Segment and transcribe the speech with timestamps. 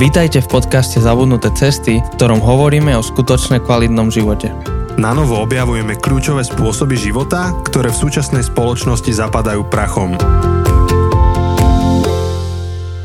[0.00, 4.48] Vítajte v podcaste Zabudnuté cesty, v ktorom hovoríme o skutočne kvalitnom živote.
[4.96, 10.16] Na novo objavujeme kľúčové spôsoby života, ktoré v súčasnej spoločnosti zapadajú prachom.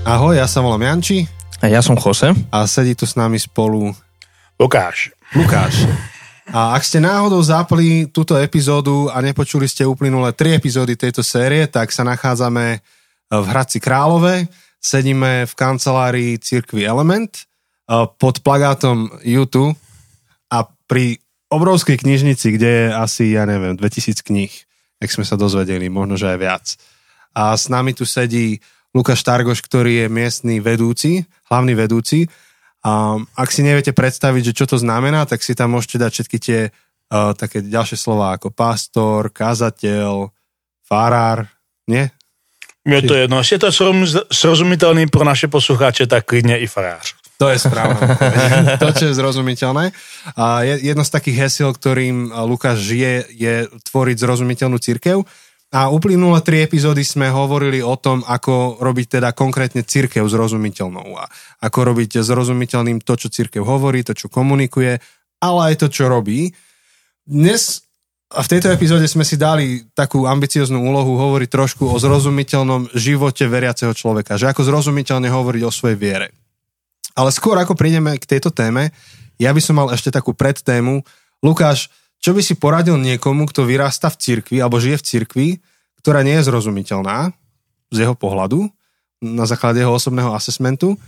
[0.07, 1.27] Ahoj, ja sa volám Janči.
[1.59, 2.31] A ja som Jose.
[2.31, 3.91] A sedí tu s nami spolu
[4.55, 5.11] Lukáš.
[5.35, 5.83] Lukáš.
[6.55, 11.67] A ak ste náhodou zapli túto epizódu a nepočuli ste uplynulé tri epizódy tejto série,
[11.67, 12.79] tak sa nachádzame
[13.27, 14.47] v Hradci Králové
[14.85, 19.73] sedíme v kancelárii Cirkvi Element eh, pod plagátom YouTube
[20.53, 21.17] a pri
[21.49, 24.53] obrovskej knižnici, kde je asi, ja neviem, 2000 kníh,
[25.01, 26.65] jak sme sa dozvedeli, možno, že aj viac.
[27.33, 28.61] A s nami tu sedí
[28.95, 32.31] Lukáš Targoš, ktorý je miestný vedúci, hlavný vedúci.
[32.85, 36.37] A ak si neviete predstaviť, že čo to znamená, tak si tam môžete dať všetky
[36.39, 40.31] tie uh, také ďalšie slova ako pastor, kazateľ,
[40.87, 41.43] farár,
[41.91, 42.07] nie?
[42.85, 43.71] Je to jedno, jestli je to
[44.31, 47.13] srozumitelný pro naše posluchače, tak klidně i farář.
[47.37, 47.99] To je správne.
[48.81, 49.91] to, čo je zrozumiteľné.
[50.39, 53.53] A jedno z takých hesiel, ktorým Lukáš žije, je
[53.91, 55.19] tvoriť zrozumiteľnú církev.
[55.75, 61.27] A uplynulé tri epizódy sme hovorili o tom, ako robiť teda konkrétne církev zrozumiteľnou a
[61.59, 64.95] ako robiť zrozumiteľným to, čo církev hovorí, to, čo komunikuje,
[65.43, 66.55] ale aj to, čo robí.
[67.27, 67.84] Dnes
[68.35, 73.47] a v tejto epizóde sme si dali takú ambicioznú úlohu hovoriť trošku o zrozumiteľnom živote
[73.47, 76.27] veriaceho človeka, že ako zrozumiteľne hovoriť o svojej viere.
[77.15, 78.91] Ale skôr ako prídeme k tejto téme,
[79.39, 80.99] ja by som mal ešte takú predtému.
[81.39, 81.87] Lukáš,
[82.19, 85.47] čo by si poradil niekomu, kto vyrasta v cirkvi alebo žije v cirkvi,
[86.03, 87.31] ktorá nie je zrozumiteľná
[87.95, 88.67] z jeho pohľadu,
[89.23, 90.99] na základe jeho osobného asesmentu.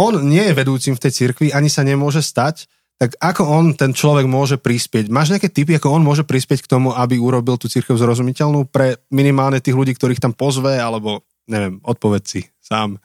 [0.00, 2.64] On nie je vedúcim v tej cirkvi, ani sa nemôže stať,
[3.00, 5.08] tak ako on, ten človek môže prispieť?
[5.08, 9.00] Máš nejaké typy, ako on môže prispieť k tomu, aby urobil tú církev zrozumiteľnú pre
[9.08, 13.00] minimálne tých ľudí, ktorých tam pozve, alebo neviem, odpoveď si sám.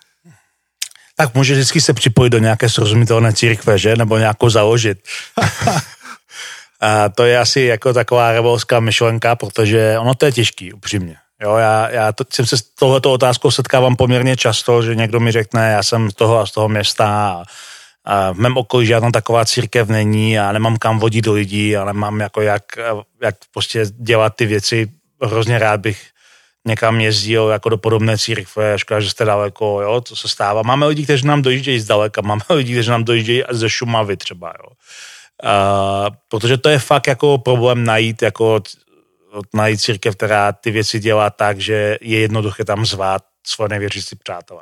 [1.15, 3.95] Tak může vždycky se připojit do nějaké srozumitelné církve, že?
[3.95, 4.99] Nebo nějakou založit.
[6.81, 11.15] A to je asi jako taková revolská myšlenka, protože ono to je těžký, upřímně.
[11.41, 15.31] Jo, já, já to, jsem se s tohleto otázkou setkávám poměrně často, že někdo mi
[15.31, 17.43] řekne, já jsem z toho a z toho města a
[18.33, 22.41] v mém okolí žádná taková církev není a nemám kam vodit lidí a nemám jako
[22.41, 22.63] jak,
[23.21, 24.87] jak prostě dělat ty věci.
[25.21, 26.07] Hrozně rád bych
[26.67, 30.61] někam jezdil jako do podobné církve, škoda, že jste daleko, jo, co se stává.
[30.61, 34.69] Máme lidi, kteří nám dojíždějí zdaleka, máme lidi, kteří nám dojíždějí ze Šumavy třeba, jo.
[35.43, 38.61] A, protože to je fakt jako problém najít, jako
[39.53, 44.61] najít církev, která ty věci dělá tak, že je jednoduché tam zvát svoje nevěřící přátelé.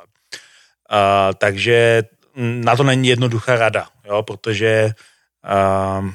[0.90, 2.02] A, takže
[2.36, 4.90] na to není jednoduchá rada, jo, protože
[5.98, 6.14] um,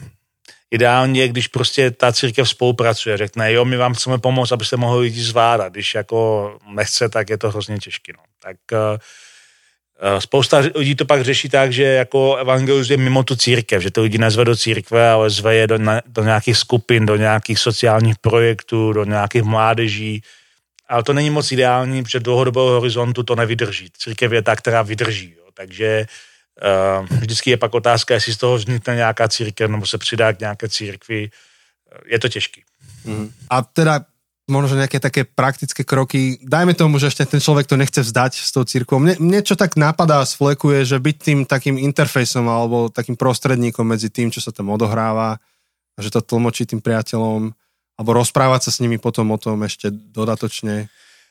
[0.71, 5.21] ideálně, když prostě ta církev spolupracuje, řekne, jo, my vám chceme pomoct, abyste mohli lidi
[5.21, 8.23] zvládat, když jako nechce, tak je to hrozně těžké, no.
[8.41, 13.91] Tak uh, spousta lidí to pak řeší tak, že jako evangelizuje mimo tu církev, že
[13.91, 17.59] to lidi nezve do církve, ale zve je do, na, do nějakých skupin, do nějakých
[17.59, 20.21] sociálních projektů, do nějakých mládeží,
[20.89, 23.89] ale to není moc ideální, protože dlouhodobého horizontu to nevydrží.
[23.97, 25.33] Církev je ta, která vydrží.
[25.37, 25.48] Jo.
[25.59, 30.33] Takže uh, vždycky je pak otázka, jestli z toho vznikne nějaká církev nebo se přidá
[30.33, 31.29] k nějaké církvi.
[32.05, 32.63] Je to těžký.
[33.03, 33.27] Mm.
[33.49, 34.07] A teda
[34.49, 36.41] možno nejaké také praktické kroky.
[36.41, 38.97] Dajme tomu, že ešte ten človek to nechce vzdať s tou církvou.
[38.97, 44.09] Mne, mne čo tak napadá, sflekuje, že byť tým takým interfejsom alebo takým prostredníkom medzi
[44.09, 45.37] tým, čo sa tam odohráva,
[46.01, 47.53] že to tlmočí tým priateľom,
[48.01, 50.89] alebo rozprávať sa s nimi potom o tom ešte dodatočne.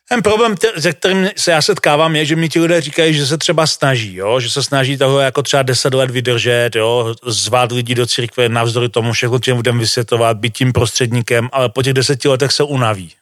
[0.08, 3.38] Ten problém, se kterým se já setkávám, je, že mi ti lidé říkají, že se
[3.38, 4.40] třeba snaží, jo?
[4.40, 7.14] že se snaží toho jako třeba 10 let vydržet, jo?
[7.26, 11.82] zvát lidi do církve navzdory tomu, všechno těm budeme vysvětlovat, být tím prostředníkem, ale po
[11.82, 13.12] těch deseti letech se unaví.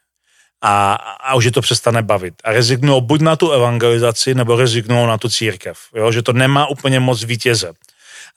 [0.63, 2.35] A, a už je to přestane bavit.
[2.45, 5.79] A rezignují buď na tu evangelizaci, nebo rezignují na tu církev.
[5.95, 6.13] Jo?
[6.13, 7.73] Že to nemá úplně moc vítěze.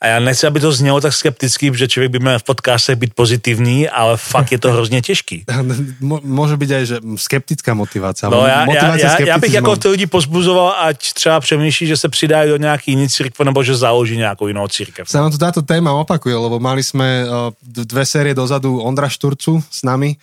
[0.02, 3.14] A já nechci, aby to znělo tak skepticky, že člověk by měl v podcastech být
[3.14, 5.44] pozitivní, ale fakt je to hrozně těžký.
[6.24, 8.28] Může být aj, že skeptická motivace.
[8.32, 12.10] No já, já, já, já, bych jako ty lidi pozbuzoval, ať třeba přemýšlí, že se
[12.10, 15.10] přidají do nějaký jiný církve, nebo že založí nějakou jinou církev.
[15.10, 19.64] Se nám to táto téma opakuje, lebo mali jsme uh, dve série dozadu Ondra Šturcu
[19.72, 20.16] s nami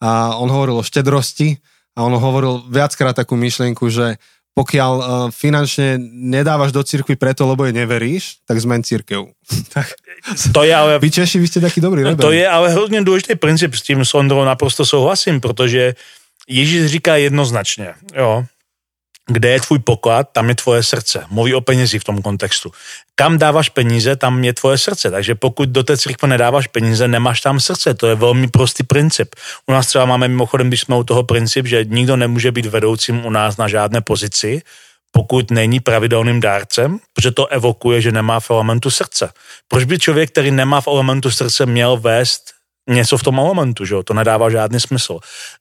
[0.00, 1.56] a on hovoril o štedrosti
[1.96, 4.18] a on hovoril viackrát takú myšlienku, že
[4.52, 9.32] pokiaľ uh, finančne nedávaš do cirkvi preto, lebo je neveríš, tak zmen církev.
[9.74, 9.96] tak,
[10.52, 11.00] to je ale...
[11.00, 12.20] Vy Češi, vy ste taký dobrý rebel.
[12.20, 15.94] To je ale hrozně důležitý princip, s tím s Ondrou naprosto souhlasím, protože
[16.48, 18.44] Ježíš říká jednoznačně, jo,
[19.32, 21.24] kde je tvůj poklad, tam je tvoje srdce.
[21.30, 22.72] Mluví o penězi v tom kontextu.
[23.14, 25.10] Kam dáváš peníze, tam je tvoje srdce.
[25.10, 27.94] Takže pokud do té církve nedáváš peníze, nemáš tam srdce.
[27.94, 29.34] To je velmi prostý princip.
[29.66, 33.26] U nás třeba máme mimochodem, když jsme u toho princip, že nikdo nemůže být vedoucím
[33.26, 34.62] u nás na žádné pozici,
[35.12, 39.32] pokud není pravidelným dárcem, protože to evokuje, že nemá v elementu srdce.
[39.68, 43.94] Proč by člověk, který nemá v elementu srdce, měl vést něco v tom elementu, že?
[44.04, 45.18] to nedává žádný smysl.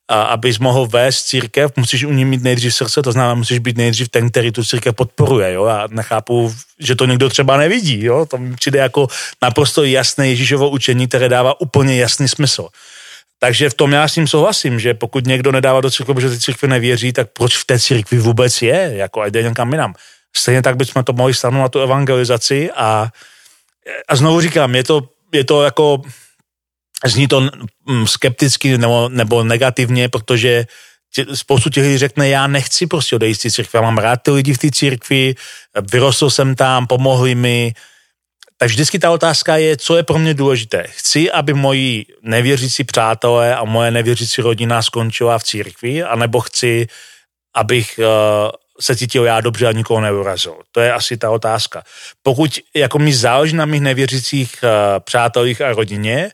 [0.08, 3.78] A abys mohl vést církev, musíš u ní mít nejdřív srdce, to znamená, musíš být
[3.78, 5.54] nejdřív ten, který tu církev podporuje.
[5.54, 5.66] Jo?
[5.66, 8.04] Já nechápu, že to někdo třeba nevidí.
[8.04, 8.26] Jo?
[8.26, 9.08] To mi přijde jako
[9.42, 12.68] naprosto jasné Ježíšovo učení, které dává úplně jasný smysl.
[13.44, 16.40] Takže v tom já s ním souhlasím, že pokud někdo nedává do církve, protože ty
[16.40, 19.94] církve nevěří, tak proč v té církvi vůbec je, jako a jde někam jinam.
[20.38, 23.10] Stejně tak bychom to mohli stáhnout na tu evangelizaci a,
[24.08, 26.02] a znovu říkám, je to, je to jako,
[27.10, 27.50] zní to
[27.86, 30.66] mm, skepticky nebo, nebo negativně, protože
[31.14, 34.16] tě, spoustu těch lidí řekne, já nechci prostě odejít z té církve, já mám rád
[34.16, 35.36] ty lidi v té církvi,
[35.92, 37.74] vyrostl jsem tam, pomohli mi,
[38.58, 40.84] tak vždycky ta otázka je, co je pro mě důležité.
[40.88, 46.88] Chci, aby moji nevěřící přátelé a moje nevěřící rodina skončila v církvi, anebo chci,
[47.56, 48.06] abych uh,
[48.80, 50.56] se cítil já dobře a nikoho neurazil.
[50.72, 51.84] To je asi ta otázka.
[52.24, 54.70] Pokud jako mi záleží na mých nevěřících uh,
[55.00, 56.32] přátelích a rodině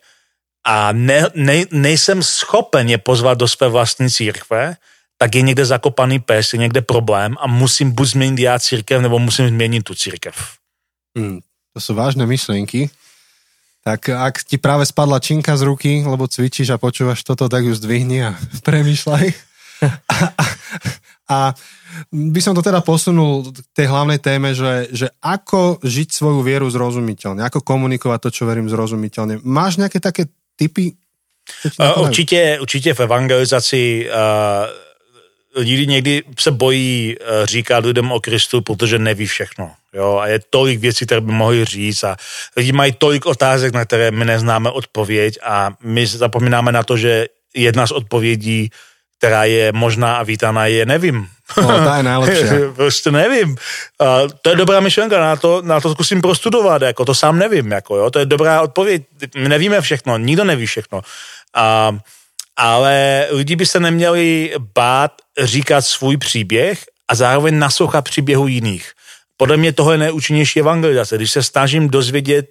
[0.67, 4.75] a ne, ne, nejsem schopen je pozvat do své vlastní církve,
[5.17, 9.19] tak je někde zakopaný pes, je někde problém a musím buď změnit já církev, nebo
[9.19, 10.35] musím změnit tu církev.
[11.17, 11.39] Hmm,
[11.73, 12.93] to sú vážne myšlienky.
[13.81, 17.73] Tak ak ti práve spadla činka z ruky, lebo cvičíš a počúvaš toto, tak ju
[17.73, 18.37] zdvihni a
[18.67, 19.25] premýšľaj.
[19.87, 20.45] a, a,
[21.31, 21.37] a
[22.13, 26.69] by som to teda posunul k tej hlavnej téme, že, že ako žiť svoju vieru
[26.69, 29.41] zrozumiteľne, ako komunikovať to, čo verím zrozumiteľne.
[29.41, 30.91] Máš nejaké také typy?
[31.97, 38.99] Určitě, určitě v evangelizaci uh, lidi někdy se bojí uh, říkat lidem o Kristu, protože
[38.99, 39.71] neví všechno.
[39.93, 42.17] Jo, a je tolik věcí, které by mohli říct a
[42.57, 47.27] lidi mají tolik otázek, na které my neznáme odpověď a my zapomínáme na to, že
[47.55, 48.69] jedna z odpovědí,
[49.17, 51.27] která je možná a vítaná, je nevím.
[51.61, 52.43] No, ta je nejlepší.
[52.75, 53.49] prostě nevím.
[53.49, 57.71] Uh, to je dobrá myšlenka, na to, na to zkusím prostudovat, jako to sám nevím,
[57.71, 59.03] jako jo, to je dobrá odpověď.
[59.37, 60.97] My nevíme všechno, nikdo neví všechno.
[60.97, 61.99] Uh,
[62.57, 65.11] ale lidi by se neměli bát
[65.41, 68.91] říkat svůj příběh a zároveň naslouchat příběhu jiných.
[69.37, 72.45] Podle mě tohle je nejúčinnější evangelizace, když se snažím dozvědět,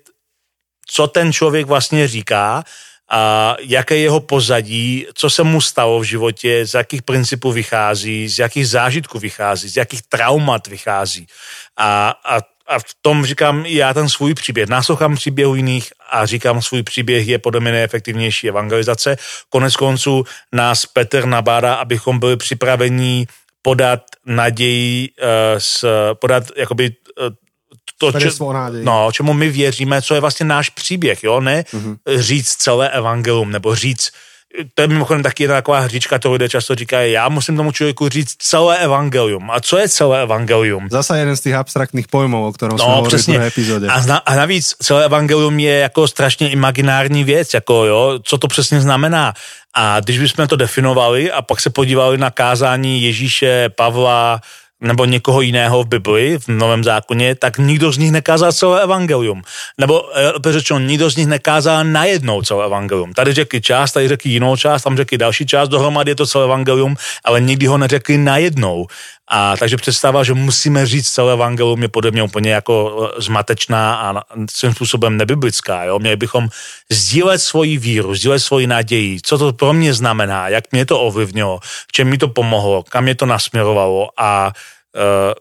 [0.86, 2.64] co ten člověk vlastně říká,
[3.10, 8.28] a jaké je jeho pozadí, co se mu stalo v životě, z jakých principů vychází,
[8.28, 11.26] z jakých zážitků vychází, z jakých traumat vychází.
[11.76, 12.36] A, a,
[12.66, 14.68] a v tom říkám já ten svůj příběh.
[14.68, 19.16] Náslouchám příběhu jiných a říkám svůj příběh je podle mě nejefektivnější evangelizace.
[19.48, 23.26] Konec konců nás Petr nabádá, abychom byli připraveni
[23.62, 25.10] podat naději,
[25.58, 27.26] s, podat jakoby uh,
[27.98, 28.30] to, če,
[28.82, 31.96] no, čemu my věříme, co je vlastně náš příběh, jo, ne mm-hmm.
[32.16, 34.10] říct celé evangelium, nebo říct
[34.74, 38.08] to je mimochodem taky jedna taková hříčka, to lidé často říkají, já musím tomu člověku
[38.08, 39.50] říct celé evangelium.
[39.50, 40.88] A co je celé evangelium?
[40.90, 43.86] Zase jeden z těch abstraktních pojmů, o kterém no, jsme hovorili v epizodě.
[43.86, 48.48] A, zna, a navíc celé evangelium je jako strašně imaginární věc, jako jo, co to
[48.48, 49.34] přesně znamená.
[49.74, 54.40] A když bychom to definovali a pak se podívali na kázání Ježíše, Pavla,
[54.80, 59.42] nebo někoho jiného v Bibli, v Novém zákoně, tak nikdo z nich nekázal celé evangelium.
[59.80, 60.18] Nebo
[60.48, 63.12] e, řečeno, nikdo z nich nekázal najednou celé evangelium.
[63.12, 66.44] Tady řekli část, tady řekli jinou část, tam řekli další část, dohromady je to celé
[66.44, 68.86] evangelium, ale nikdy ho neřekli najednou.
[69.28, 72.74] A takže představa, že musíme říct celé evangelium je podle mě úplně jako
[73.18, 75.84] e, zmatečná a svým způsobem nebiblická.
[75.84, 75.98] Jo?
[75.98, 76.48] Měli bychom
[76.90, 81.60] sdílet svoji víru, sdílet svoji naději, co to pro mě znamená, jak mě to ovlivnilo,
[81.92, 84.52] čem mi to pomohlo, kam mě to nasměrovalo a
[84.94, 85.32] uh,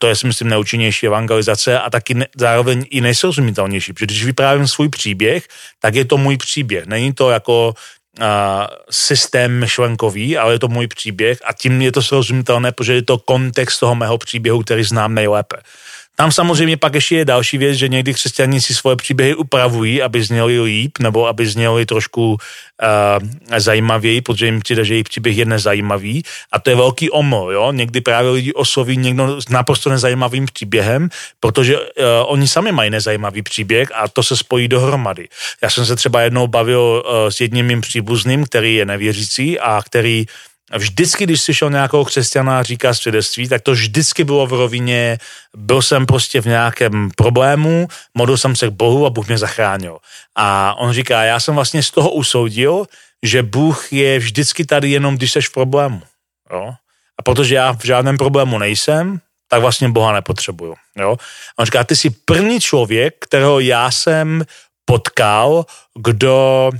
[0.00, 4.68] to je si myslím neúčinnější evangelizace a taky ne, zároveň i nejsrozumitelnější, protože když vyprávím
[4.68, 5.48] svůj příběh,
[5.78, 6.86] tak je to můj příběh.
[6.86, 7.74] Není to jako
[8.90, 13.18] systém myšlenkový, ale je to můj příběh a tím je to srozumitelné, protože je to
[13.18, 15.56] kontext toho mého příběhu, který znám nejlépe.
[16.16, 20.22] Tam samozřejmě pak ještě je další věc, že někdy křesťané si svoje příběhy upravují, aby
[20.22, 22.38] zněli líp, nebo aby zněli trošku uh,
[23.58, 26.22] zajímavěji, protože jim přijde, že jejich příběh je nezajímavý.
[26.52, 27.72] A to je velký omyl, jo.
[27.72, 31.08] Někdy právě lidi osloví někdo s naprosto nezajímavým příběhem,
[31.40, 31.84] protože uh,
[32.26, 35.28] oni sami mají nezajímavý příběh a to se spojí dohromady.
[35.62, 39.82] Já jsem se třeba jednou bavil uh, s jedním mým příbuzným, který je nevěřící a
[39.82, 40.26] který
[40.72, 45.18] vždycky, když slyšel nějakou křesťana říká svědectví, tak to vždycky bylo v rovině,
[45.56, 49.98] byl jsem prostě v nějakém problému, modlil jsem se k Bohu a Bůh mě zachránil.
[50.34, 52.86] A on říká, já jsem vlastně z toho usoudil,
[53.22, 56.02] že Bůh je vždycky tady jenom, když jsi v problému.
[56.52, 56.74] Jo?
[57.18, 60.74] A protože já v žádném problému nejsem, tak vlastně Boha nepotřebuju.
[60.96, 61.16] Jo?
[61.56, 64.44] A on říká, ty jsi první člověk, kterého já jsem
[64.84, 65.66] potkal,
[65.98, 66.70] kdo,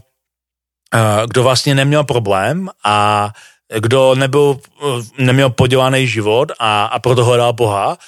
[0.94, 3.30] eh, kdo vlastně neměl problém a
[3.78, 4.58] kdo nebyl,
[5.18, 7.98] neměl podělaný život a, a proto hledal Boha,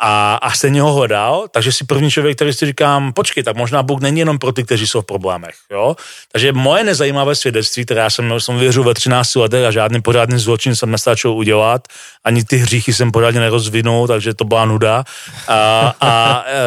[0.00, 3.82] a, a stejně ho hledal, takže si první člověk, který si říkám, počkej, tak možná
[3.82, 5.96] Bůh není jenom pro ty, kteří jsou v problémech, jo.
[6.32, 10.38] Takže moje nezajímavé svědectví, které já jsem, jsem věřil ve 13 letech a žádný pořádný
[10.38, 11.88] zločin jsem nestačil udělat,
[12.24, 15.04] ani ty hříchy jsem pořádně nerozvinul, takže to byla nuda.
[15.48, 16.62] A, a e,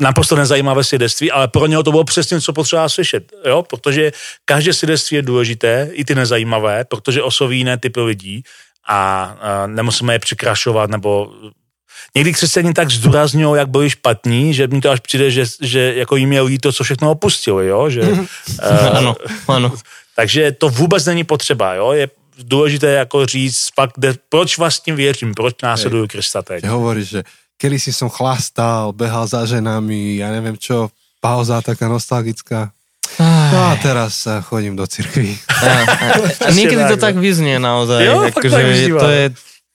[0.00, 4.12] naprosto nezajímavé svědectví, ale pro něho to bylo přesně, co potřeba slyšet, jo, protože
[4.44, 8.42] každé svědectví je důležité, i ty nezajímavé, protože osloví jiné typy lidí
[8.88, 11.32] a, a nemusíme je přikrašovat nebo
[12.16, 16.16] někdy křesťané tak zdůrazňují, jak byli špatní, že mi to až přijde, že, že jako
[16.16, 17.90] jim je líto, co všechno opustili, jo?
[17.90, 18.26] Že, uh,
[18.92, 19.16] ano,
[19.48, 19.72] ano.
[20.16, 21.92] Takže to vůbec není potřeba, jo?
[21.92, 22.08] Je
[22.42, 26.64] důležité jako říct fakt, de, proč vlastně věřím, proč následuju Krista teď.
[26.64, 27.22] Hovoríš, že
[27.58, 32.70] kedy si som chlastal, behal za ženami, ja neviem čo, pauza taká nostalgická.
[33.50, 35.34] No a teraz chodím do cirkvi.
[36.54, 38.06] Niekedy to tak vyznie naozaj.
[38.06, 39.00] Jo, fakt akože tak vyzýva.
[39.02, 39.24] to je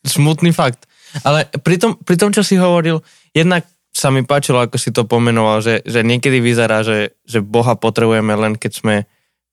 [0.07, 0.79] smutný fakt.
[1.21, 3.05] Ale pri tom, pri tom, čo si hovoril,
[3.37, 7.77] jednak sa mi páčilo, ako si to pomenoval, že, že niekedy vyzerá, že, že Boha
[7.77, 8.95] potrebujeme len keď sme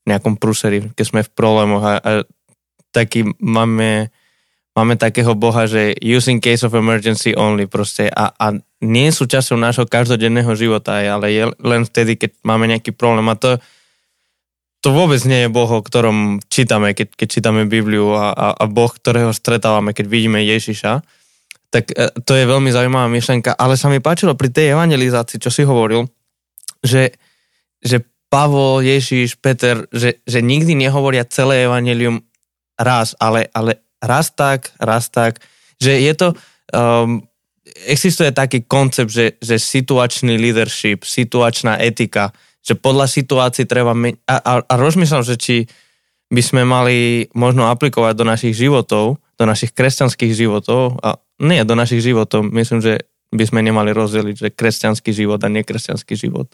[0.00, 2.11] v nejakom prúseri, keď sme v problémoch a, a
[2.88, 4.09] taký máme,
[4.73, 9.29] máme takého Boha, že use in case of emergency only proste a, a nie sú
[9.29, 13.29] časom nášho každodenného života, ale je len vtedy, keď máme nejaký problém.
[13.29, 13.61] A to,
[14.81, 18.64] to vôbec nie je Boh, o ktorom čítame, keď, keď čítame Bibliu a, a, a
[18.64, 21.20] Boh, ktorého stretávame, keď vidíme Ježiša
[21.71, 25.50] tak e, to je veľmi zaujímavá myšlenka, ale sa mi páčilo pri tej evangelizácii, čo
[25.55, 26.11] si hovoril,
[26.83, 27.15] že,
[27.79, 32.23] že Pavol, Ježíš, Peter, že, že nikdy nehovoria celé evangelium
[32.79, 35.43] raz, ale, ale raz tak, raz tak,
[35.79, 36.29] že je to,
[36.75, 37.23] um,
[37.91, 43.95] existuje taký koncept, že, že situačný leadership, situačná etika, že podľa situácií treba
[44.27, 45.57] a, a, a rozmýšľam, že či
[46.31, 51.73] by sme mali možno aplikovať do našich životov, do našich kresťanských životov a nie do
[51.73, 52.44] našich životov.
[52.44, 56.52] Myslím, že by sme nemali rozdeliť, že kresťanský život a nekresťanský život.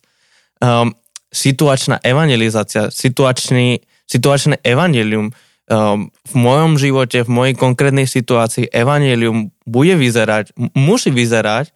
[0.62, 0.94] Um,
[1.34, 9.98] situačná evangelizácia, situačný, situačné evangelium um, v mojom živote, v mojej konkrétnej situácii evangelium bude
[9.98, 11.74] vyzerať, musí vyzerať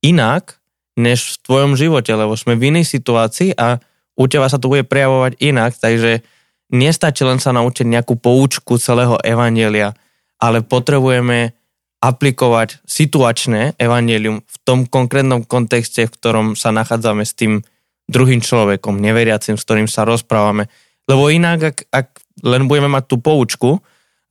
[0.00, 0.56] inak,
[0.98, 3.78] než v tvojom živote, lebo sme v inej situácii a
[4.18, 6.26] u teba sa to bude prejavovať inak, takže
[6.74, 9.94] nestačí len sa naučiť nejakú poučku celého evangelia,
[10.38, 11.54] ale potrebujeme
[11.98, 17.66] aplikovať situačné evanelium v tom konkrétnom kontexte, v ktorom sa nachádzame s tým
[18.06, 20.70] druhým človekom, neveriacim, s ktorým sa rozprávame.
[21.10, 22.08] Lebo inak, ak, ak
[22.46, 23.70] len budeme mať tú poučku,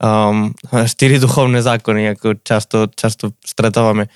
[0.00, 0.56] um,
[0.92, 4.08] štyri duchovné zákony, ako často, často stretávame,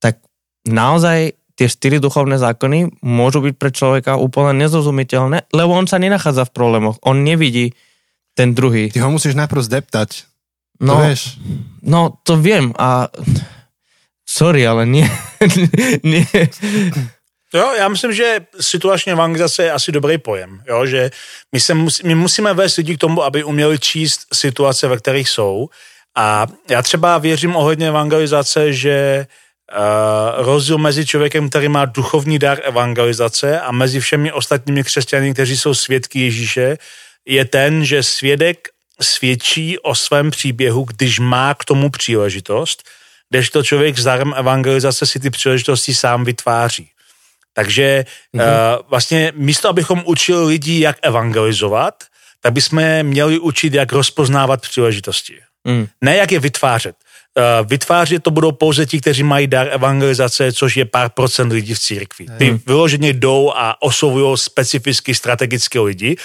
[0.00, 0.24] tak
[0.64, 6.50] naozaj tie štyri duchovné zákony môžu byť pre človeka úplne nezrozumiteľné, lebo on sa nenachádza
[6.50, 6.98] v problémoch.
[7.06, 7.76] On nevidí
[8.34, 8.90] ten druhý.
[8.90, 10.33] Ty ho musíš najprv zdeptať.
[10.80, 11.38] No, to vieš.
[11.82, 13.08] no to viem a
[14.26, 15.10] sorry, ale nie.
[16.02, 16.26] nie.
[17.54, 21.10] Jo, já myslím, že situační evangelizace je asi dobrý pojem, jo, že
[21.52, 25.28] my, se musí, my musíme vést lidi k tomu, aby uměli číst situace, ve kterých
[25.28, 25.68] jsou
[26.16, 29.26] a já třeba věřím ohledně evangelizace, že
[29.76, 35.56] uh, rozdíl mezi člověkem, který má duchovní dar evangelizace a mezi všemi ostatními křesťany, kteří
[35.56, 36.76] jsou svědky Ježíše,
[37.26, 38.68] je ten, že svědek
[39.00, 42.82] svědčí o svém příběhu, když má k tomu příležitost,
[43.30, 46.88] kdežto člověk s darem evangelizace si ty příležitosti sám vytváří.
[47.52, 48.42] Takže mm-hmm.
[48.42, 52.04] uh, vlastně místo, abychom učili lidi, jak evangelizovat,
[52.40, 55.34] tak bychom měli učit, jak rozpoznávat příležitosti.
[55.64, 55.88] Mm.
[56.00, 56.96] Ne jak je vytvářet.
[57.34, 61.74] Uh, vytvářet to budou pouze ti, kteří mají dar evangelizace, což je pár procent lidí
[61.74, 62.26] v církvi.
[62.38, 62.60] Ty mm.
[62.66, 66.16] vyloženě jdou a oslovují specificky strategické lidi,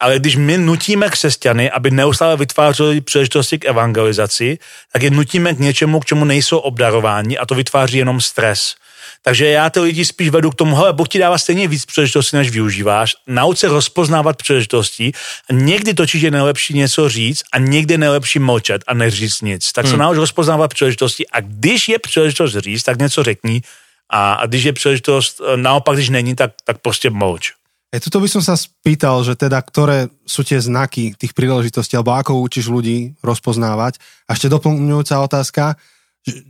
[0.00, 4.58] ale když my nutíme křesťany, aby neustále vytvářeli příležitosti k evangelizaci,
[4.92, 8.74] tak je nutíme k něčemu, k čemu nejsou obdarováni a to vytváří jenom stres.
[9.22, 12.36] Takže já ty lidi spíš vedu k tomu, hele, Bůh ti dává stejně víc příležitostí,
[12.36, 13.14] než využíváš.
[13.26, 15.12] Nauč se rozpoznávat příležitosti.
[15.52, 19.72] Někdy totiž je nejlepší něco říct a někdy je nejlepší mlčet a neříct nic.
[19.72, 19.92] Tak hmm.
[19.92, 23.62] se nauč rozpoznávat příležitosti a když je příležitost říct, tak něco řekni.
[24.10, 27.52] A, a když je příležitost, naopak, když není, tak, tak prostě mlč.
[27.94, 32.18] E, tuto by som sa spýtal, že teda, ktoré sú tie znaky tých príležitostí, alebo
[32.18, 34.02] ako učíš ľudí rozpoznávať.
[34.26, 35.78] A ešte doplňujúca otázka,
[36.26, 36.42] že,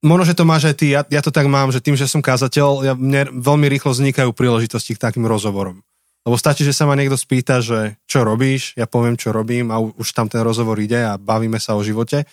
[0.00, 2.22] možno, že to máš aj ty, ja, ja to tak mám, že tým, že som
[2.22, 5.82] kázateľ, ja, mne veľmi rýchlo vznikajú príležitosti k takým rozhovorom.
[6.22, 9.80] Lebo stačí, že sa ma niekto spýta, že čo robíš, ja poviem, čo robím a
[9.80, 12.28] už tam ten rozhovor ide a bavíme sa o živote.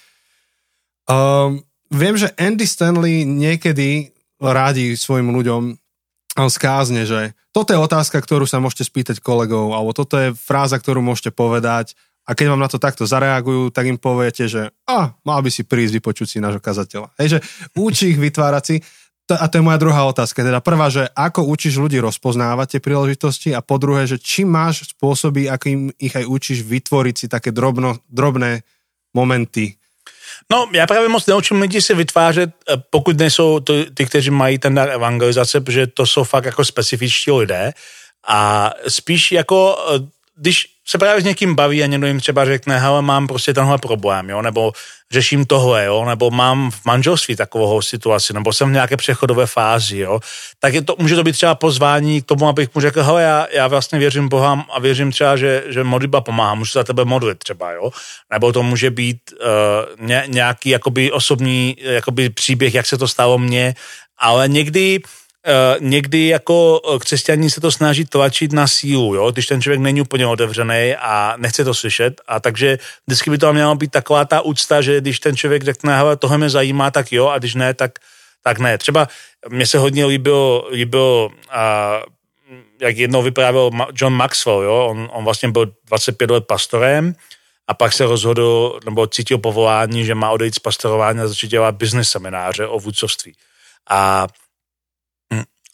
[1.07, 4.11] Um, viem, že Andy Stanley niekedy
[4.43, 5.79] rádi svojim ľuďom
[6.37, 10.77] on skázne, že toto je otázka, ktorú sa môžete spýtať kolegov, alebo toto je fráza,
[10.77, 15.15] ktorú môžete povedať a keď vám na to takto zareagujú, tak im poviete, že a,
[15.23, 17.15] mal by si prísť vypočuť si nášho kazateľa.
[17.15, 17.39] Hej, že
[17.79, 18.75] učí ich vytvárať si.
[19.27, 20.39] A to je moja druhá otázka.
[20.39, 24.91] Teda prvá, že ako učíš ľudí rozpoznávať tie príležitosti a po druhé, že či máš
[24.95, 28.63] spôsoby, akým ich aj učíš vytvoriť si také drobno, drobné
[29.11, 29.75] momenty
[30.51, 34.59] No, já právě moc neučím lidi si vytvářet, eh, pokud nejsou to, ty, kteří mají
[34.59, 37.71] ten dar evangelizace, protože to jsou fakt jako specifičtí lidé.
[38.27, 42.79] A spíš jako, eh, když se právě s někým baví a někdo jim třeba řekne,
[42.79, 44.71] hele, mám prostě tenhle problém, jo, nebo
[45.11, 49.97] řeším tohle, jo, nebo mám v manželství takovou situaci, nebo jsem v nějaké přechodové fázi,
[49.97, 50.19] jo,
[50.59, 53.47] tak je to, může to být třeba pozvání k tomu, abych mu řekl, hele, já,
[53.51, 57.37] já vlastně věřím Boha a věřím třeba, že, že modlitba pomáhá, můžu za tebe modlit
[57.37, 57.91] třeba, jo,
[58.31, 63.37] nebo to může být uh, ně, nějaký jakoby osobní jakoby příběh, jak se to stalo
[63.37, 63.75] mně,
[64.17, 64.99] ale někdy
[65.47, 69.31] Uh, někdy jako křesťaní se to snaží tlačit na sílu, jo?
[69.31, 72.21] když ten člověk není úplně otevřený a nechce to slyšet.
[72.27, 75.97] A takže vždycky by to mělo být taková ta úcta, že když ten člověk řekne,
[75.97, 77.91] hele, tohle mě zajímá, tak jo, a když ne, tak,
[78.43, 78.77] tak ne.
[78.77, 79.07] Třeba
[79.49, 82.01] mně se hodně líbilo, líbilo a,
[82.81, 84.87] jak jednou vyprávěl John Maxwell, jo?
[84.89, 87.15] On, on vlastně byl 25 let pastorem
[87.67, 91.75] a pak se rozhodl, nebo cítil povolání, že má odejít z pastorování a začít dělat
[91.75, 93.35] business semináře o vůdcovství.
[93.89, 94.27] A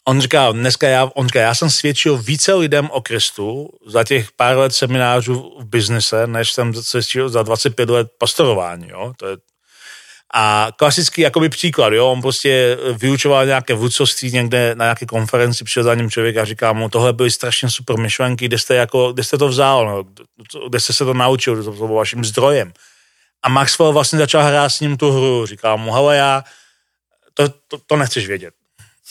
[0.04, 4.32] on říká, dneska já, on říká, já jsem svědčil více lidem o Kristu za těch
[4.32, 9.12] pár let seminářů v biznise, než jsem svědčil za 25 let pastorování, jo.
[9.16, 9.36] To je,
[10.36, 15.82] a klasický jakoby příklad, jo, on prostě vyučoval nějaké vůdcovství někde na nějaké konferenci, přišel
[15.82, 19.24] za ním člověk a říká mu, tohle byly strašně super myšlenky, kde jste, jako, kde
[19.24, 20.04] jste to vzal, no,
[20.68, 22.72] kde jste se to naučil, to bylo vaším zdrojem.
[23.42, 26.44] A Maxwell vlastně začal hrát s ním tu hru, říká mu, hele já,
[27.34, 28.54] to, to, to nechceš vědět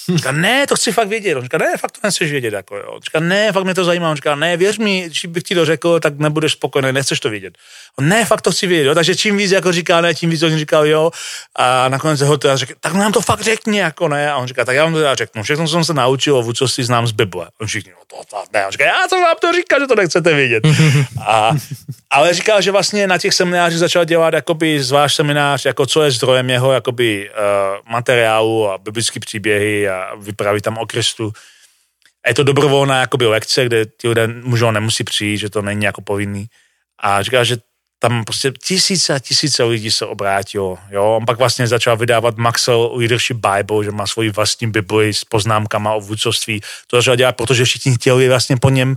[0.10, 1.36] On říká, ne, to chci fakt vědět.
[1.36, 2.54] On říká, ne, fakt to nechceš vědět.
[2.54, 2.92] Jako, jo.
[2.92, 4.10] On říká, ne, fakt mě to zajímá.
[4.10, 7.30] On říká, ne, věř mi, když bych ti to řekl, tak nebudeš spokojený, nechceš to
[7.30, 7.58] vědět.
[8.00, 8.88] On, ne, fakt to chci vědět.
[8.88, 8.96] Jo.
[8.96, 11.12] Takže čím víc jako říká ne, tím víc on říkal jo.
[11.56, 14.32] A nakonec ho teda řekl, tak nám to fakt řekni, jako ne.
[14.32, 15.44] A on říká, tak já vám to teda řeknu.
[15.44, 17.48] Všechno jsem se naučil o vůdcovství znám z Bible.
[17.62, 18.66] On říká, no to, to, ne.
[18.66, 20.64] On říká, já to vám to říkal, že to nechcete vědět.
[21.28, 21.52] A,
[22.10, 26.12] ale říkal, že vlastně na těch seminářích začal dělat jakoby zvlášť seminář, jako co je
[26.12, 31.34] zdrojem jeho jakoby uh, materiálu a biblické příběhy a vypráví tam o Kristu.
[32.26, 35.86] A je to dobrovolná jakoby lekce, kde ti lidé můžou nemusí přijít, že to není
[35.86, 36.46] jako povinný.
[37.00, 37.58] A říká, že
[38.04, 40.78] tam prostě tisíce a tisíce lidí se obrátilo.
[40.92, 41.16] Jo?
[41.18, 45.94] On pak vlastně začal vydávat Maxwell Leadership Bible, že má svoji vlastní Bibli s poznámkama
[45.94, 46.62] o vůdcovství.
[46.88, 48.96] To začal dělat, protože všichni chtěli vlastně po něm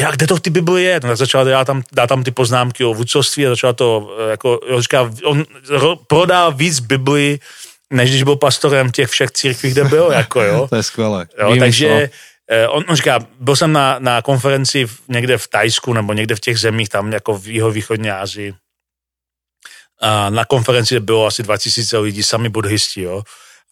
[0.00, 1.00] já, kde to v té Bibli je?
[1.04, 4.60] No, začal dát tam, dát tam ty poznámky o vůdcovství a začal to, eh, jako,
[4.78, 5.44] říká, on
[6.06, 7.38] prodal víc Bibli,
[7.90, 10.66] než když byl pastorem těch všech církví, kde byl, jako jo.
[10.70, 11.26] to je skvělé.
[11.40, 12.10] Jo, takže eh,
[12.68, 16.58] on, on říká, byl jsem na, na konferenci někde v Tajsku nebo někde v těch
[16.58, 18.54] zemích, tam jako v jihovýchodní Asii.
[20.00, 23.22] A na konferenci bylo asi 2000 lidí, sami buddhisti, jo.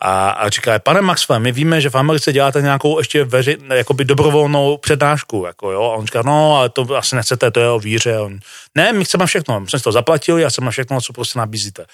[0.02, 4.04] A, a říká, pane Maxwell, my víme, že v Americe děláte nějakou ještě veři, jakoby
[4.04, 5.82] dobrovolnou přednášku, jako jo.
[5.82, 8.18] A on říká, no, ale to asi nechcete, to je o víře.
[8.18, 8.38] On,
[8.74, 11.86] ne, my chceme všechno, my jsme to zaplatili a chceme všechno, co prostě nabízíte.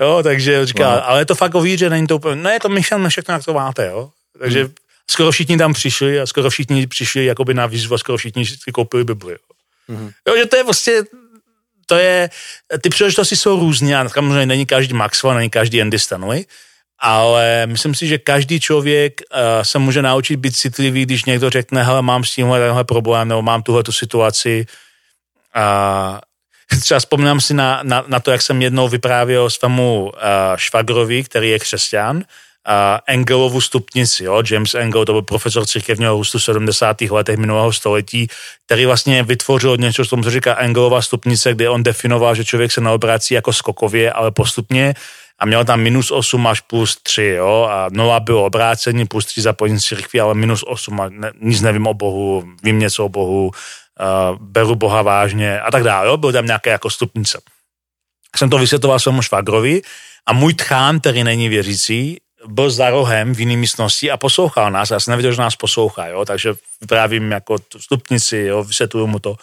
[0.00, 1.08] Jo, takže říká, no.
[1.08, 3.44] ale je to fakt o víře, není to úplně, ne, to my chceme všechno, jak
[3.44, 4.10] to máte, jo.
[4.38, 4.74] Takže hmm.
[5.10, 8.72] Skoro všichni tam přišli a skoro všichni přišli jakoby na výzvu a skoro všichni si
[8.72, 9.32] koupili Bibli.
[9.32, 9.38] Jo.
[9.88, 10.10] Hmm.
[10.28, 11.02] jo, že to je prostě,
[11.86, 12.30] to je,
[12.80, 16.44] ty příležitosti jsou různé a samozřejmě není každý Maxwell, není každý Andy Stanley,
[16.98, 21.84] ale myslím si, že každý člověk uh, se může naučit být citlivý, když někdo řekne,
[21.84, 24.66] hele, mám s tímhle tenhle problém, nebo mám tuhle tu situaci.
[25.56, 26.18] Uh,
[26.80, 30.10] třeba vzpomínám si na, na, na to, jak jsem jednou vyprávěl svému uh,
[30.56, 32.24] švagrovi, který je křesťan,
[33.06, 34.24] Engelovu stupnici.
[34.24, 34.42] Jo?
[34.50, 37.00] James Engel, to byl profesor církevního růstu v 70.
[37.00, 38.28] letech minulého století,
[38.66, 43.34] který vlastně vytvořil něco, co říká Engelova stupnice, kde on definoval, že člověk se neobrací
[43.34, 44.94] jako skokově, ale postupně
[45.38, 49.42] a měl tam minus 8 až plus 3, jo, a nula bylo obrácení, plus 3
[49.42, 53.46] zapojení církví, ale minus 8 a ne, nic nevím o Bohu, vím něco o Bohu,
[53.46, 57.40] uh, beru Boha vážně a tak dále, jo, byl tam nějaké jako stupnice.
[58.36, 59.82] Jsem to vysvětloval svému švagrovi
[60.26, 64.90] a můj tchán, který není věřící, byl za rohem v jiné místnosti a poslouchal nás.
[64.90, 69.36] Já jsem nevěděl, že nás poslouchá, jo, takže vyprávím jako stupnici, jo, vysvětluju mu to.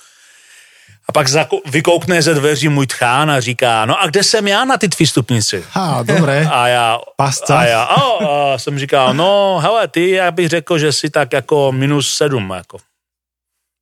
[1.09, 1.27] A pak
[1.65, 5.07] vykoukne ze dveří můj tchán a říká, no a kde jsem já na ty tvý
[5.07, 5.65] stupnici?
[5.71, 6.47] Ha, dobré.
[6.51, 7.59] A já, Pasca.
[7.59, 7.95] A já, a,
[8.53, 12.53] a jsem říkal, no hele, ty, já bych řekl, že jsi tak jako minus sedm,
[12.55, 12.77] jako.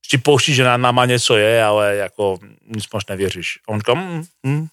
[0.09, 2.39] Ti pouští, že na náma něco je, ale jako
[2.75, 3.59] nic moc nevěříš.
[3.67, 4.67] On říká, mm, mm.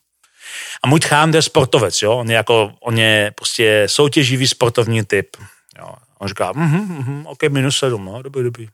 [0.84, 5.36] A můj tchán je sportovec, jo, on je jako, on je prostě soutěživý sportovní typ,
[5.78, 5.88] jo.
[6.18, 8.68] On říká, mm, mm, ok, minus sedm, no, dobrý, dobrý.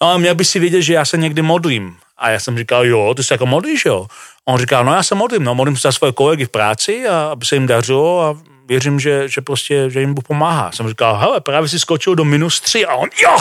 [0.00, 2.86] No ale měl by si vědět, že já se někdy modlím A já jsem říkal,
[2.86, 4.06] jo, ty se jako modlíš, jo.
[4.44, 7.28] On říkal, no já se modlím, no modlím se za svoje kolegy v práci a
[7.32, 10.72] aby se jim dařilo a věřím, že, že prostě, že jim Bůh pomáhá.
[10.72, 13.36] Jsem říkal, hele, právě si skočil do minus tři a on, jo,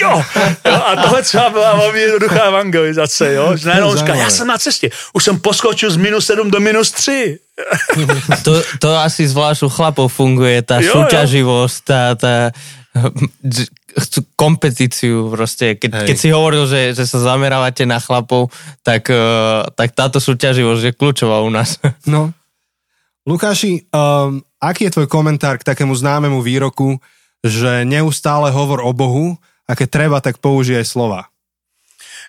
[0.00, 0.22] jo.
[0.64, 3.56] jo a tohle třeba byla velmi jednoduchá evangelizace, jo.
[3.56, 6.60] Že najednou on říkal, já jsem na cestě, už jsem poskočil z minus sedm do
[6.60, 7.38] minus tři.
[8.44, 12.34] to, to asi zvlášť u chlapov funguje, tá jo, súťaživosť, tá, tá
[13.92, 15.76] chcú kompetíciu proste.
[15.76, 18.48] Keď, keď si hovoril, že, že sa zamerávate na chlapov,
[18.80, 21.76] tak, uh, tak táto súťaživosť je kľúčová u nás.
[22.08, 22.32] No.
[23.28, 27.00] Lukáši, um, aký je tvoj komentár k takému známemu výroku,
[27.44, 31.32] že neustále hovor o Bohu a keď treba, tak použije slova?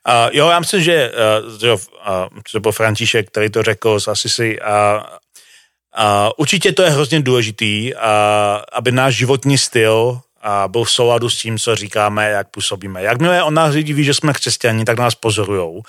[0.08, 1.12] Uh, jo, já myslím, že,
[1.62, 1.80] uh,
[2.54, 7.94] uh, to František, který to řekl z Asisi, uh, uh, určitě to je hrozně důležitý,
[7.94, 8.00] uh,
[8.74, 13.04] aby náš životní styl a byl v souladu s tím, co říkáme, jak působíme.
[13.04, 15.82] Jakmile on nás lidi ví, že jsme křesťani, tak nás pozorujou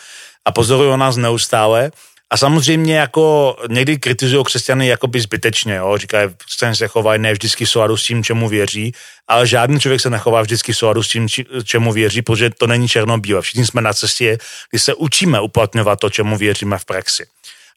[0.44, 1.90] a pozorují nás neustále.
[2.32, 5.98] A samozřejmě jako někdy kritizují křesťany jakoby zbytečně, jo?
[5.98, 8.92] říkají, křesťané se chovají ne vždycky v souladu s tím, čemu věří,
[9.28, 11.28] ale žádný člověk se nechová vždycky v souladu s tím,
[11.64, 13.42] čemu věří, protože to není černobíle.
[13.42, 14.38] Všichni jsme na cestě,
[14.70, 17.26] kdy se učíme uplatňovat to, čemu věříme v praxi.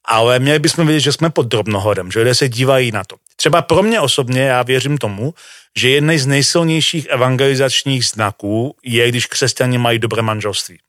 [0.05, 3.15] Ale měli bychom vědět, že jsme pod drobnohodem, že lidé se dívají na to.
[3.35, 5.33] Třeba pro mě osobně, já věřím tomu,
[5.77, 10.79] že jedný z nejsilnějších evangelizačních znaků je, když křesťani mají dobré manželství.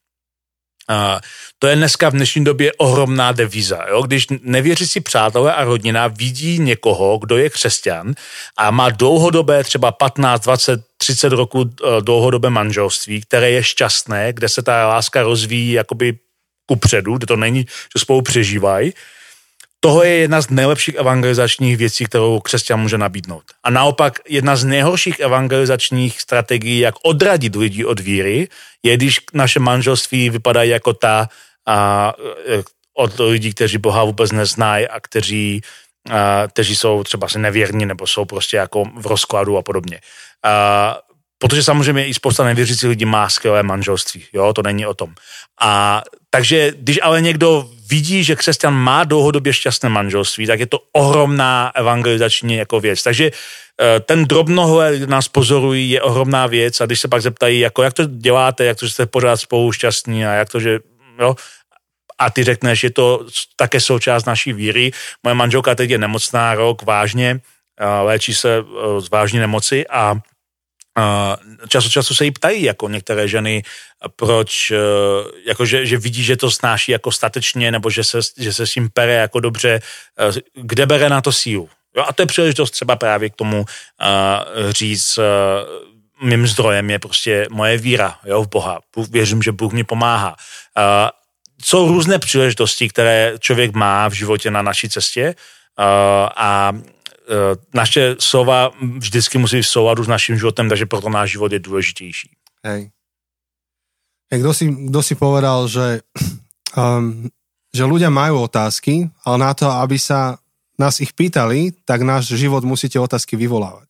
[0.89, 1.21] A
[1.59, 3.87] to je dneska v dnešní době ohromná devíza.
[3.91, 4.03] Jo?
[4.03, 8.15] Když nevěřící přátelé a rodina vidí někoho, kdo je křesťan
[8.59, 11.71] a má dlouhodobé, třeba 15, 20, 30 roku
[12.01, 16.19] dlouhodobé manželství, které je šťastné, kde se ta láska rozvíjí jakoby
[16.67, 18.93] kupředu, kde to není, že spolu přežívají,
[19.81, 23.43] toho je jedna z nejlepších evangelizačních věcí, kterou křesťan může nabídnout.
[23.65, 28.49] A naopak jedna z nejhorších evangelizačních strategií, jak odradit lidi od víry,
[28.83, 31.29] je, když naše manželství vypadají jako ta
[31.67, 32.13] a,
[32.49, 32.63] e,
[32.95, 35.61] od lidí, kteří Boha vůbec neznají a kteří,
[36.11, 40.01] a, kteří jsou třeba si nevěrní nebo jsou prostě jako v rozkladu a podobně.
[40.43, 40.99] A,
[41.39, 45.15] protože samozřejmě i spousta nevěřících lidí má skvělé manželství, jo, to není o tom.
[45.61, 50.81] A takže když ale někdo vidí, že křesťan má dlouhodobě šťastné manželství, tak je to
[50.93, 53.03] ohromná evangelizační jako věc.
[53.03, 57.83] Takže eh, ten drobnohled nás pozorují, je ohromná věc a když se pak zeptají, jako
[57.83, 60.79] jak to děláte, jak to, že jste pořád spolu šťastní a jak to, že
[61.21, 61.35] jo,
[62.19, 64.91] a ty řekneš, je to také součást naší víry.
[65.23, 67.41] Moje manželka teď je nemocná rok vážně,
[68.03, 70.17] léčí se eh, z vážné nemoci a
[71.69, 73.63] čas od času se jí ptají, jako některé ženy,
[74.17, 74.77] proč, e,
[75.47, 78.73] jako že, že vidí, že to snáší jako statečně, nebo že se, že se s
[78.73, 79.81] tím pere jako dobře, e,
[80.55, 81.69] kde bere na to sílu.
[81.97, 86.99] Jo, a to je příležitost třeba právě k tomu uh, říct, uh, mým zdrojem je
[86.99, 88.81] prostě moje víra jo, v Boha.
[89.11, 90.37] Věřím, že Bůh mi pomáhá.
[90.77, 91.09] Uh,
[91.65, 95.35] jsou různé příležitosti, které člověk má v životě na naší cestě
[95.79, 95.85] uh,
[96.37, 96.96] a Eh,
[97.75, 102.31] naše slova vždycky musí v souladu s naším životem, takže proto náš život je důležitější.
[102.63, 102.91] Hej.
[104.31, 106.03] Hej, kdo si, kdo si povedal, že,
[106.79, 107.31] um,
[107.75, 110.39] že ľudia majú otázky, ale na to, aby sa
[110.77, 113.89] nás ich pýtali, tak náš život musí tie otázky vyvolávať.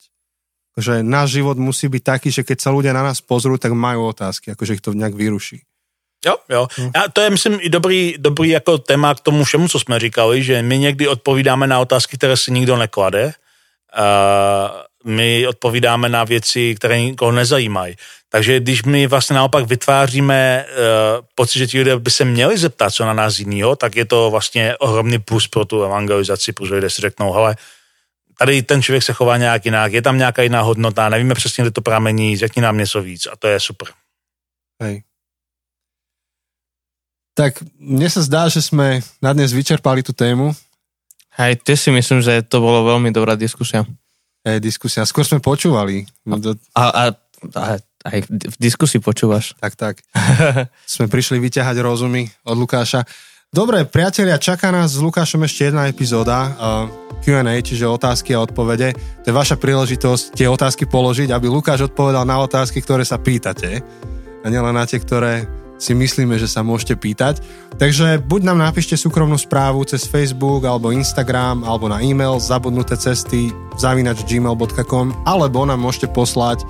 [0.77, 4.13] Že náš život musí byť taký, že keď sa ľudia na nás pozrú, tak majú
[4.13, 5.66] otázky, akože ich to nejak vyruší.
[6.27, 6.69] Jo, jo.
[6.79, 6.91] Hm.
[6.95, 10.43] A to je, myslím, i dobrý, dobrý jako téma k tomu všemu, co jsme říkali,
[10.43, 13.33] že my někdy odpovídáme na otázky, které si nikdo neklade.
[13.99, 17.97] Uh, my odpovídáme na věci, které nikoho nezajímají.
[18.29, 22.91] Takže když my vlastně naopak vytváříme uh, pocit, že ti lidé by se měli zeptat,
[22.91, 26.91] co na nás jinýho, tak je to vlastně ohromný plus pro tu evangelizaci, protože lidé
[26.91, 27.57] si řeknou, hele,
[28.39, 31.71] tady ten člověk se chová nějak jinak, je tam nějaká jiná hodnota, nevíme přesně, kde
[31.71, 33.89] to pramení, řekni nám něco víc a to je super.
[34.83, 35.03] Hej.
[37.37, 40.57] Tak mne sa zdá, že sme na dnes vyčerpali tú tému.
[41.37, 43.85] Hej, ty si myslím, že to bolo veľmi dobrá diskusia.
[44.41, 45.05] Hej, diskusia.
[45.05, 46.09] Skôr sme počúvali.
[46.73, 47.05] A, a,
[47.53, 47.65] a
[48.09, 49.53] aj v diskusii počúvaš.
[49.61, 49.95] Tak, tak.
[50.89, 53.05] sme prišli vyťahať rozumy od Lukáša.
[53.53, 56.53] Dobre, priatelia, čaká nás s Lukášom ešte jedna epizóda uh,
[57.21, 58.97] Q&A, čiže otázky a odpovede.
[59.23, 63.85] To je vaša príležitosť tie otázky položiť, aby Lukáš odpovedal na otázky, ktoré sa pýtate.
[64.41, 65.45] A nielen na tie, ktoré
[65.77, 67.45] si myslíme, že sa môžete pýtať.
[67.77, 73.53] Takže buď nám napíšte súkromnú správu cez Facebook alebo Instagram alebo na e-mail zabudnuté cesty
[73.77, 76.65] zavinač gmail.com alebo nám môžete poslať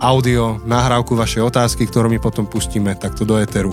[0.00, 3.72] audio, nahrávku vašej otázky, ktorú my potom pustíme takto do Eteru.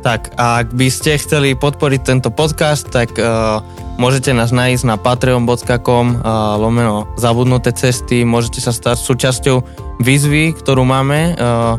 [0.00, 3.60] Tak a ak by ste chceli podporiť tento podcast, tak uh,
[3.98, 9.56] môžete nás nájsť na patreon.com uh, lomeno zabudnuté cesty, môžete sa stať súčasťou
[10.00, 11.76] výzvy, ktorú máme, uh,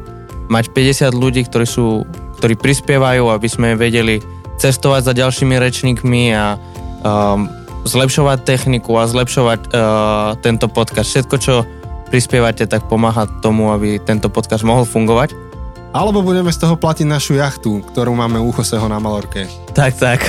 [0.52, 2.04] mať 50 ľudí, ktorí sú
[2.40, 4.24] ktorí prispievajú, aby sme vedeli
[4.56, 7.52] cestovať za ďalšími rečníkmi a um,
[7.84, 11.12] zlepšovať techniku a zlepšovať uh, tento podcast.
[11.12, 11.68] Všetko, čo
[12.08, 15.49] prispievate, tak pomáha tomu, aby tento podcast mohol fungovať.
[15.90, 19.50] Alebo budeme z toho platiť našu jachtu, ktorú máme u Joseho na Malorke.
[19.74, 20.22] Tak, tak.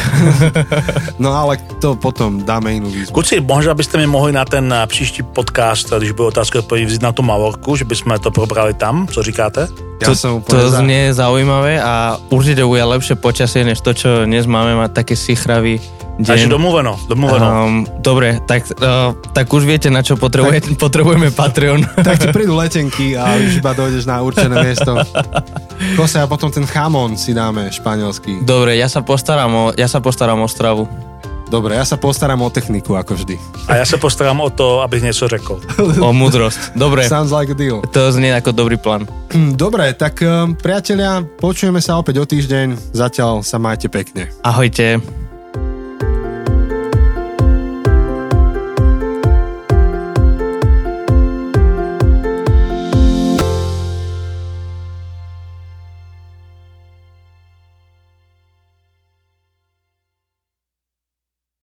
[1.23, 3.13] no ale to potom dáme inú výzvu.
[3.13, 7.13] Kluci, možná byste mi mohli na ten příští podcast, když bude otázka odpověď, vzít na
[7.13, 9.69] tu Malorku, že bychom to probrali tam, co říkáte?
[10.01, 10.81] Ja to, som to úplne za.
[10.81, 15.77] znie zaujímavé a určite bude lepšie počasie, než to, čo dnes máme mať taký sichravý
[16.19, 16.27] deň.
[16.27, 17.47] Takže domluveno, domluveno.
[17.47, 21.87] Um, dobre, tak, uh, tak už viete, na čo potrebuje, tak, potrebujeme Patreon.
[22.07, 24.99] Tak ti prídu letenky a už iba dojdeš na určené miesto.
[25.95, 28.43] Kose a potom ten chamon si dáme španielský.
[28.43, 30.89] Dobre, ja sa postaram o, ja sa postaram o stravu.
[31.51, 33.35] Dobre, ja sa postaram o techniku, ako vždy.
[33.67, 35.61] A já se postarám o to, abych něco řekl.
[36.01, 36.79] O múdrosť.
[36.79, 37.83] Dobre, Sounds like a deal.
[37.91, 39.11] to znie ako dobrý plán.
[39.35, 42.95] Dobre, tak um, priatelia, počujeme sa opäť o týždeň.
[42.95, 44.31] Zatiaľ sa majte pekne.
[44.47, 45.20] Ahojte.